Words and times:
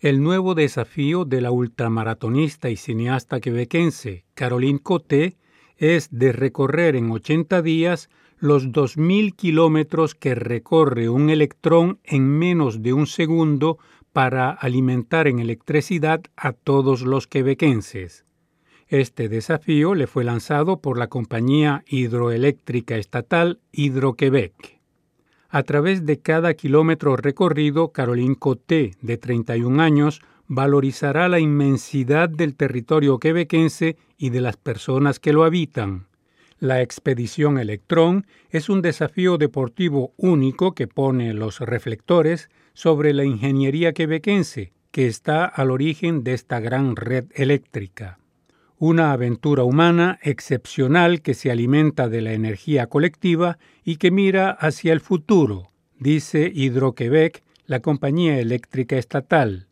El 0.00 0.22
nuevo 0.22 0.54
desafío 0.54 1.24
de 1.24 1.40
la 1.40 1.50
ultramaratonista 1.50 2.70
y 2.70 2.76
cineasta 2.76 3.40
quebequense 3.40 4.24
Caroline 4.34 4.78
Coté 4.78 5.36
es 5.76 6.08
de 6.12 6.30
recorrer 6.30 6.94
en 6.94 7.10
80 7.10 7.62
días 7.62 8.08
los 8.38 8.68
2.000 8.68 9.34
kilómetros 9.34 10.14
que 10.14 10.36
recorre 10.36 11.08
un 11.08 11.30
electrón 11.30 11.98
en 12.04 12.28
menos 12.28 12.80
de 12.80 12.92
un 12.92 13.08
segundo 13.08 13.78
para 14.12 14.50
alimentar 14.52 15.26
en 15.26 15.40
electricidad 15.40 16.22
a 16.36 16.52
todos 16.52 17.02
los 17.02 17.26
quebequenses. 17.26 18.24
Este 18.86 19.28
desafío 19.28 19.96
le 19.96 20.06
fue 20.06 20.22
lanzado 20.22 20.80
por 20.80 20.96
la 20.96 21.08
compañía 21.08 21.82
hidroeléctrica 21.88 22.96
estatal 22.96 23.58
Hidroquebec. 23.72 24.77
A 25.50 25.62
través 25.62 26.04
de 26.04 26.20
cada 26.20 26.52
kilómetro 26.52 27.16
recorrido, 27.16 27.90
Caroline 27.90 28.36
Coté, 28.36 28.92
de 29.00 29.16
31 29.16 29.82
años, 29.82 30.20
valorizará 30.46 31.26
la 31.28 31.40
inmensidad 31.40 32.28
del 32.28 32.54
territorio 32.54 33.18
quebequense 33.18 33.96
y 34.18 34.28
de 34.28 34.42
las 34.42 34.58
personas 34.58 35.18
que 35.18 35.32
lo 35.32 35.44
habitan. 35.44 36.06
La 36.58 36.82
expedición 36.82 37.58
Electrón 37.58 38.26
es 38.50 38.68
un 38.68 38.82
desafío 38.82 39.38
deportivo 39.38 40.12
único 40.18 40.74
que 40.74 40.86
pone 40.86 41.32
los 41.32 41.60
reflectores 41.60 42.50
sobre 42.74 43.14
la 43.14 43.24
ingeniería 43.24 43.94
quebequense, 43.94 44.72
que 44.90 45.06
está 45.06 45.46
al 45.46 45.70
origen 45.70 46.24
de 46.24 46.34
esta 46.34 46.60
gran 46.60 46.94
red 46.94 47.26
eléctrica. 47.34 48.18
Una 48.80 49.12
aventura 49.12 49.64
humana 49.64 50.20
excepcional 50.22 51.20
que 51.20 51.34
se 51.34 51.50
alimenta 51.50 52.08
de 52.08 52.20
la 52.20 52.32
energía 52.32 52.86
colectiva 52.86 53.58
y 53.84 53.96
que 53.96 54.12
mira 54.12 54.50
hacia 54.50 54.92
el 54.92 55.00
futuro, 55.00 55.72
dice 55.98 56.52
Hidroquebec, 56.54 57.42
la 57.66 57.80
compañía 57.80 58.38
eléctrica 58.38 58.96
estatal. 58.96 59.66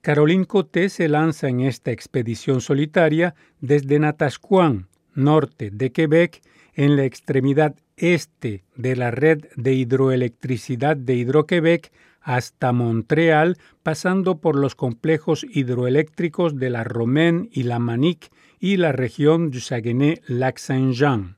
Caroline 0.00 0.44
Coté 0.44 0.88
se 0.88 1.08
lanza 1.08 1.48
en 1.48 1.60
esta 1.60 1.92
expedición 1.92 2.60
solitaria 2.60 3.36
desde 3.60 4.00
Natascuán, 4.00 4.88
norte 5.14 5.70
de 5.70 5.92
Quebec, 5.92 6.42
en 6.76 6.94
la 6.94 7.04
extremidad 7.04 7.74
este 7.96 8.62
de 8.76 8.94
la 8.94 9.10
red 9.10 9.46
de 9.56 9.72
hidroelectricidad 9.72 10.96
de 10.96 11.16
Hidroquebec 11.16 11.90
hasta 12.20 12.72
Montreal, 12.72 13.56
pasando 13.82 14.38
por 14.38 14.56
los 14.56 14.74
complejos 14.74 15.46
hidroeléctricos 15.48 16.56
de 16.56 16.70
la 16.70 16.84
Romaine 16.84 17.48
y 17.52 17.62
la 17.62 17.78
Manique 17.78 18.28
y 18.60 18.76
la 18.76 18.92
región 18.92 19.50
du 19.50 19.60
Saguenay-Lac-Saint-Jean. 19.60 21.36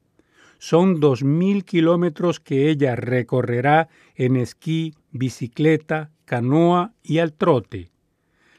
Son 0.58 1.00
2.000 1.00 1.64
kilómetros 1.64 2.40
que 2.40 2.68
ella 2.68 2.96
recorrerá 2.96 3.88
en 4.16 4.36
esquí, 4.36 4.94
bicicleta, 5.12 6.10
canoa 6.24 6.94
y 7.02 7.18
al 7.18 7.32
trote. 7.32 7.90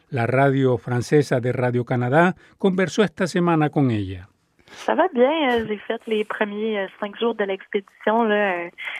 La 0.10 0.26
radio 0.26 0.78
francesa 0.78 1.42
de 1.42 1.52
Radio 1.52 1.84
Canadá 1.84 2.36
conversó 2.58 3.04
esta 3.04 3.28
semana 3.28 3.70
con 3.70 3.92
ella. 3.92 4.30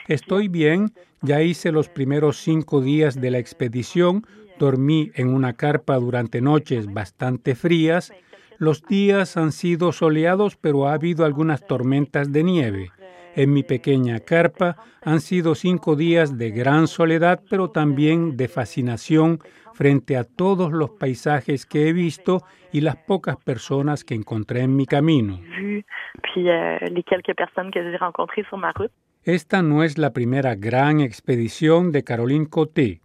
Estoy 0.08 0.48
bien. 0.48 0.92
Ya 1.22 1.42
hice 1.42 1.72
los 1.72 1.88
primeros 1.88 2.38
cinco 2.38 2.80
días 2.80 3.20
de 3.20 3.30
la 3.30 3.38
expedición. 3.38 4.24
Dormí 4.58 5.10
en 5.14 5.32
una 5.32 5.54
carpa 5.54 5.96
durante 5.96 6.40
noches 6.40 6.92
bastante 6.92 7.54
frías. 7.54 8.12
Los 8.58 8.82
días 8.82 9.36
han 9.36 9.52
sido 9.52 9.90
soleados, 9.92 10.56
pero 10.56 10.86
ha 10.86 10.92
habido 10.92 11.24
algunas 11.24 11.66
tormentas 11.66 12.30
de 12.30 12.42
nieve. 12.44 12.90
En 13.36 13.52
mi 13.52 13.62
pequeña 13.62 14.20
carpa 14.20 14.76
han 15.02 15.20
sido 15.20 15.54
cinco 15.54 15.96
días 15.96 16.36
de 16.36 16.50
gran 16.50 16.88
soledad, 16.88 17.40
pero 17.48 17.70
también 17.70 18.36
de 18.36 18.48
fascinación 18.48 19.38
frente 19.72 20.16
a 20.16 20.24
todos 20.24 20.72
los 20.72 20.90
paisajes 20.90 21.64
que 21.64 21.88
he 21.88 21.92
visto 21.92 22.42
y 22.72 22.80
las 22.80 22.96
pocas 22.96 23.36
personas 23.36 24.04
que 24.04 24.14
encontré 24.14 24.60
en 24.60 24.76
mi 24.76 24.86
camino. 24.86 25.40
Esta 29.22 29.62
no 29.62 29.84
es 29.84 29.98
la 29.98 30.12
primera 30.12 30.54
gran 30.54 31.00
expedición 31.00 31.92
de 31.92 32.04
Caroline 32.04 32.48
Coté. 32.48 33.00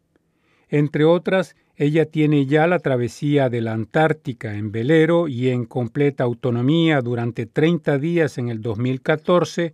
Entre 0.70 1.04
otras, 1.04 1.56
ella 1.76 2.06
tiene 2.06 2.46
ya 2.46 2.68
la 2.68 2.80
travesía 2.80 3.50
de 3.50 3.62
la 3.62 3.74
Antártica 3.74 4.56
en 4.56 4.72
velero 4.72 5.28
y 5.28 5.50
en 5.50 5.66
completa 5.66 6.24
autonomía 6.24 7.02
durante 7.02 7.46
30 7.46 7.98
días 7.98 8.38
en 8.38 8.50
el 8.50 8.62
2014, 8.62 9.74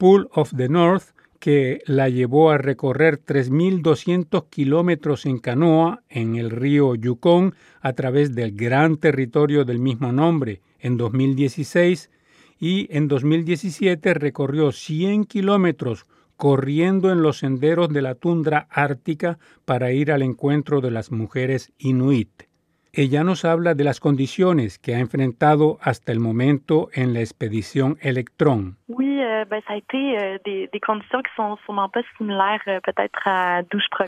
Pool 0.00 0.30
of 0.32 0.54
the 0.56 0.70
North, 0.70 1.10
que 1.38 1.82
la 1.84 2.08
llevó 2.08 2.50
a 2.50 2.56
recorrer 2.56 3.22
3.200 3.22 4.48
kilómetros 4.48 5.26
en 5.26 5.36
canoa 5.36 6.02
en 6.08 6.36
el 6.36 6.48
río 6.48 6.94
Yukon 6.94 7.54
a 7.82 7.92
través 7.92 8.34
del 8.34 8.52
gran 8.52 8.96
territorio 8.96 9.66
del 9.66 9.78
mismo 9.78 10.10
nombre 10.10 10.62
en 10.78 10.96
2016 10.96 12.10
y 12.58 12.88
en 12.96 13.08
2017 13.08 14.14
recorrió 14.14 14.72
100 14.72 15.26
kilómetros 15.26 16.06
corriendo 16.38 17.12
en 17.12 17.20
los 17.20 17.40
senderos 17.40 17.90
de 17.90 18.00
la 18.00 18.14
tundra 18.14 18.68
ártica 18.70 19.38
para 19.66 19.92
ir 19.92 20.12
al 20.12 20.22
encuentro 20.22 20.80
de 20.80 20.90
las 20.90 21.12
mujeres 21.12 21.72
inuit. 21.76 22.49
Ella 22.92 23.22
nos 23.22 23.44
habla 23.44 23.74
de 23.74 23.84
las 23.84 24.00
condiciones 24.00 24.80
que 24.80 24.96
ha 24.96 24.98
enfrentado 24.98 25.78
hasta 25.80 26.10
el 26.10 26.18
momento 26.18 26.88
en 26.92 27.12
la 27.12 27.20
expedición 27.20 27.98
Electrón. 28.00 28.78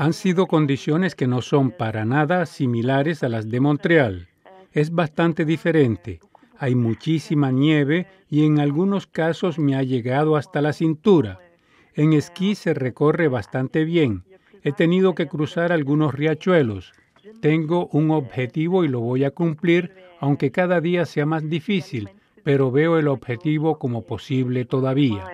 Han 0.00 0.12
sido 0.12 0.46
condiciones 0.48 1.14
que 1.14 1.26
no 1.28 1.42
son 1.42 1.70
para 1.70 2.04
nada 2.04 2.44
similares 2.44 3.22
a 3.22 3.28
las 3.28 3.48
de 3.48 3.60
Montreal. 3.60 4.28
Es 4.72 4.90
bastante 4.92 5.44
diferente. 5.44 6.18
Hay 6.58 6.74
muchísima 6.74 7.52
nieve 7.52 8.08
y 8.28 8.44
en 8.44 8.58
algunos 8.58 9.06
casos 9.06 9.60
me 9.60 9.76
ha 9.76 9.84
llegado 9.84 10.34
hasta 10.34 10.60
la 10.60 10.72
cintura. 10.72 11.38
En 11.94 12.14
esquí 12.14 12.56
se 12.56 12.74
recorre 12.74 13.28
bastante 13.28 13.84
bien. 13.84 14.24
He 14.64 14.72
tenido 14.72 15.14
que 15.14 15.28
cruzar 15.28 15.70
algunos 15.70 16.14
riachuelos 16.14 16.92
tengo 17.40 17.86
un 17.88 18.10
objetivo 18.10 18.84
y 18.84 18.88
lo 18.88 19.00
voy 19.00 19.24
a 19.24 19.30
cumplir, 19.30 19.94
aunque 20.20 20.50
cada 20.50 20.80
día 20.80 21.04
sea 21.06 21.26
más 21.26 21.48
difícil, 21.48 22.10
pero 22.44 22.70
veo 22.70 22.98
el 22.98 23.08
objetivo 23.08 23.78
como 23.78 24.02
posible 24.02 24.64
todavía. 24.64 25.24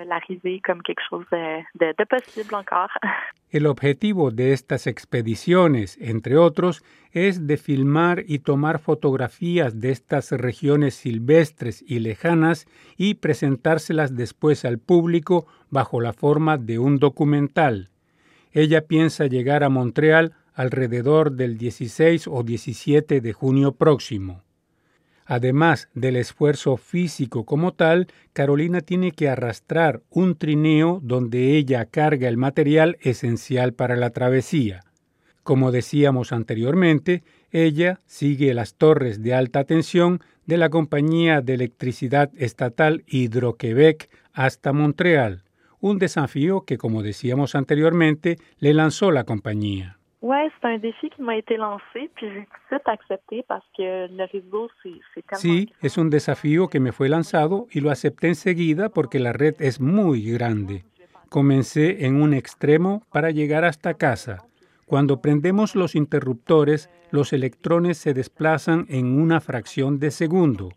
El 3.51 3.65
objetivo 3.65 4.31
de 4.31 4.53
estas 4.53 4.87
expediciones, 4.87 5.97
entre 6.03 6.37
otros, 6.37 6.85
es 7.13 7.47
de 7.47 7.57
filmar 7.57 8.23
y 8.27 8.41
tomar 8.41 8.79
fotografías 8.79 9.81
de 9.81 9.91
estas 9.91 10.33
regiones 10.33 10.97
silvestres 10.97 11.83
y 11.87 12.01
lejanas 12.01 12.67
y 12.99 13.15
presentárselas 13.15 14.15
después 14.15 14.67
al 14.67 14.79
público 14.79 15.47
bajo 15.71 16.03
la 16.03 16.13
forma 16.13 16.59
de 16.59 16.79
un 16.79 16.99
documental. 16.99 17.89
Ella 18.53 18.83
piensa 18.83 19.27
llegar 19.27 19.65
a 19.65 19.71
Montreal 19.71 20.35
alrededor 20.59 21.35
del 21.35 21.57
16 21.57 22.27
o 22.27 22.43
17 22.43 23.21
de 23.21 23.33
junio 23.33 23.77
próximo. 23.77 24.43
Además 25.25 25.89
del 25.95 26.17
esfuerzo 26.17 26.77
físico 26.77 27.45
como 27.45 27.75
tal, 27.75 28.09
Carolina 28.33 28.81
tiene 28.81 29.13
que 29.13 29.29
arrastrar 29.29 30.03
un 30.11 30.35
trineo 30.35 30.99
donde 31.01 31.57
ella 31.57 31.85
carga 31.85 32.29
el 32.29 32.39
material 32.39 32.99
esencial 33.03 33.73
para 33.73 33.95
la 33.95 34.11
travesía. 34.11 34.81
Como 35.45 35.71
decíamos 35.71 36.33
anteriormente, 36.33 37.23
ella 37.53 38.01
sigue 38.07 38.53
las 38.53 38.75
torres 38.75 39.23
de 39.23 39.35
alta 39.35 39.63
tensión 39.63 40.19
de 40.45 40.57
la 40.57 40.71
compañía 40.71 41.41
de 41.41 41.55
electricidad 41.55 42.33
estatal 42.37 43.05
Hidroquebec 43.07 44.11
hasta 44.33 44.73
Montreal, 44.73 45.45
un 45.79 46.01
desafío 46.01 46.63
que, 46.63 46.79
como 46.79 47.05
decíamos 47.05 47.55
anteriormente, 47.55 48.39
le 48.59 48.75
lanzó 48.75 49.13
la 49.13 49.23
compañía. 49.23 49.98
Sí, 55.37 55.73
es 55.81 55.97
un 55.97 56.11
desafío 56.11 56.67
que 56.67 56.81
me 56.81 56.91
fue 56.91 57.09
lanzado 57.09 57.69
y 57.71 57.81
lo 57.81 57.93
acepté 57.93 58.27
enseguida 58.27 58.89
porque 58.89 59.21
la 59.21 59.33
red 59.33 59.55
es 59.61 59.81
muy 59.81 60.29
grande. 60.29 60.85
Comencé 61.29 62.05
en 62.07 62.21
un 62.21 62.35
extremo 62.35 63.07
para 63.13 63.31
llegar 63.31 63.65
hasta 63.65 63.95
casa. 63.95 64.45
Cuando 64.87 65.21
prendemos 65.21 65.77
los 65.77 65.95
interruptores, 65.95 66.91
los 67.13 67.33
electrones 67.33 67.99
se 67.99 68.13
desplazan 68.13 68.87
en 68.89 69.21
una 69.21 69.41
fracción 69.41 70.01
de 70.01 70.11
segundo. 70.11 70.71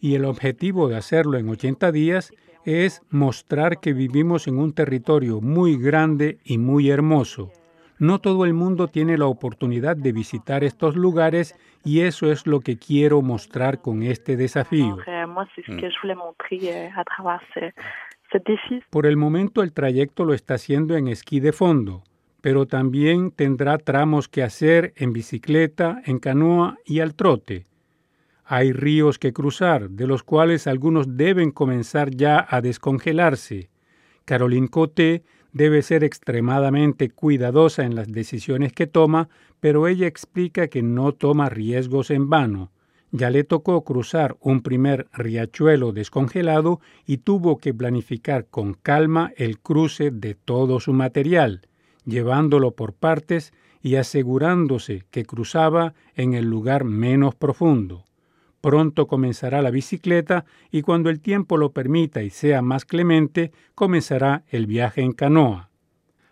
Y 0.00 0.14
el 0.14 0.24
objetivo 0.24 0.88
de 0.88 0.96
hacerlo 0.96 1.36
en 1.36 1.50
80 1.50 1.92
días 1.92 2.32
es 2.64 3.02
mostrar 3.10 3.80
que 3.80 3.92
vivimos 3.92 4.46
en 4.46 4.58
un 4.58 4.72
territorio 4.72 5.42
muy 5.42 5.76
grande 5.76 6.38
y 6.42 6.56
muy 6.56 6.88
hermoso 6.88 7.52
no 8.02 8.18
todo 8.18 8.44
el 8.44 8.52
mundo 8.52 8.88
tiene 8.88 9.16
la 9.16 9.26
oportunidad 9.26 9.96
de 9.96 10.10
visitar 10.10 10.64
estos 10.64 10.96
lugares 10.96 11.54
y 11.84 12.00
eso 12.00 12.32
es 12.32 12.48
lo 12.48 12.58
que 12.58 12.76
quiero 12.76 13.22
mostrar 13.22 13.80
con 13.80 14.02
este 14.02 14.36
desafío. 14.36 14.98
Por 18.90 19.06
el 19.06 19.16
momento 19.16 19.62
el 19.62 19.72
trayecto 19.72 20.24
lo 20.24 20.34
está 20.34 20.54
haciendo 20.54 20.96
en 20.96 21.06
esquí 21.06 21.38
de 21.38 21.52
fondo. 21.52 22.02
pero 22.40 22.66
también 22.66 23.30
tendrá 23.30 23.78
tramos 23.78 24.26
que 24.26 24.42
hacer 24.42 24.92
en 24.96 25.12
bicicleta, 25.12 26.02
en 26.04 26.18
canoa 26.18 26.78
y 26.84 26.98
al 26.98 27.14
trote. 27.14 27.66
Hay 28.44 28.72
ríos 28.72 29.20
que 29.20 29.32
cruzar, 29.32 29.90
de 29.90 30.08
los 30.08 30.24
cuales 30.24 30.66
algunos 30.66 31.16
deben 31.16 31.52
comenzar 31.52 32.10
ya 32.10 32.44
a 32.50 32.60
descongelarse. 32.60 33.70
Caroline 34.24 34.66
Coté 34.66 35.22
debe 35.52 35.82
ser 35.82 36.02
extremadamente 36.04 37.10
cuidadosa 37.10 37.84
en 37.84 37.94
las 37.94 38.10
decisiones 38.10 38.72
que 38.72 38.86
toma, 38.86 39.28
pero 39.60 39.86
ella 39.86 40.06
explica 40.06 40.68
que 40.68 40.82
no 40.82 41.12
toma 41.12 41.48
riesgos 41.48 42.10
en 42.10 42.28
vano. 42.30 42.72
Ya 43.10 43.28
le 43.28 43.44
tocó 43.44 43.84
cruzar 43.84 44.36
un 44.40 44.62
primer 44.62 45.06
riachuelo 45.12 45.92
descongelado 45.92 46.80
y 47.06 47.18
tuvo 47.18 47.58
que 47.58 47.74
planificar 47.74 48.46
con 48.46 48.72
calma 48.72 49.32
el 49.36 49.58
cruce 49.58 50.10
de 50.10 50.34
todo 50.34 50.80
su 50.80 50.94
material, 50.94 51.60
llevándolo 52.06 52.70
por 52.70 52.94
partes 52.94 53.52
y 53.82 53.96
asegurándose 53.96 55.04
que 55.10 55.26
cruzaba 55.26 55.92
en 56.14 56.32
el 56.32 56.46
lugar 56.46 56.84
menos 56.84 57.34
profundo. 57.34 58.04
Pronto 58.62 59.08
comenzará 59.08 59.60
la 59.60 59.72
bicicleta 59.72 60.44
y 60.70 60.82
cuando 60.82 61.10
el 61.10 61.20
tiempo 61.20 61.56
lo 61.56 61.72
permita 61.72 62.22
y 62.22 62.30
sea 62.30 62.62
más 62.62 62.84
clemente, 62.84 63.50
comenzará 63.74 64.44
el 64.48 64.66
viaje 64.66 65.02
en 65.02 65.12
canoa. 65.12 65.68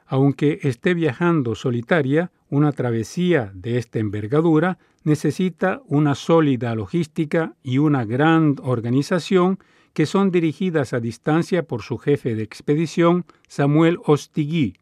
Aunque 0.07 0.61
esté 0.63 0.95
viajando 0.95 1.57
solitaria, 1.57 2.31
una 2.49 2.71
travesía 2.71 3.51
de 3.53 3.79
esta 3.79 3.99
envergadura 3.99 4.79
necesita 5.03 5.83
una 5.87 6.15
sólida 6.15 6.73
logística 6.77 7.57
y 7.65 7.79
una 7.79 8.05
gran 8.05 8.55
organización 8.63 9.59
que 9.93 10.07
son 10.07 10.31
dirigidas 10.31 10.93
a 10.93 11.01
distancia 11.01 11.65
por 11.65 11.83
su 11.83 11.99
jefe 11.99 12.37
de 12.37 12.45
expedición, 12.45 13.25
Samuel 13.49 13.99
Ostigui. 14.05 14.77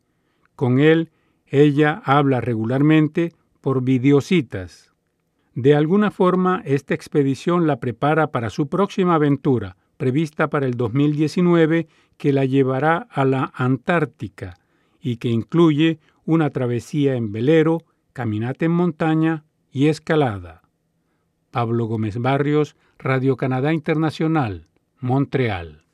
Con 0.54 0.80
él, 0.80 1.08
ella 1.46 2.02
habla 2.04 2.42
regularmente 2.42 3.32
por 3.62 3.82
videocitas. 3.82 4.92
De 5.58 5.75
alguna 5.75 6.12
forma, 6.12 6.62
esta 6.64 6.94
expedición 6.94 7.66
la 7.66 7.81
prepara 7.81 8.31
para 8.31 8.49
su 8.49 8.69
próxima 8.69 9.16
aventura, 9.16 9.76
prevista 9.96 10.50
para 10.50 10.66
el 10.66 10.75
2019, 10.76 11.88
que 12.16 12.32
la 12.32 12.44
llevará 12.44 13.08
a 13.10 13.25
la 13.25 13.50
Antártica 13.56 14.55
y 15.00 15.16
que 15.16 15.31
incluye 15.31 15.99
una 16.25 16.50
travesía 16.50 17.16
en 17.16 17.32
velero, 17.32 17.82
caminata 18.12 18.66
en 18.66 18.70
montaña 18.70 19.46
y 19.72 19.88
escalada. 19.88 20.62
Pablo 21.50 21.87
Gómez 21.87 22.19
Barrios, 22.19 22.76
Radio 22.96 23.37
Canadá 23.37 23.72
Internacional, 23.72 24.69
Montreal. 25.00 25.88